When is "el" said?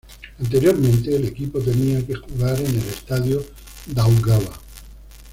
1.15-1.25, 2.71-2.87